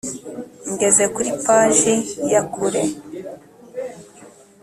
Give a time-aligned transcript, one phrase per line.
[0.71, 1.95] Ngeze kuri paji
[2.33, 2.83] yakure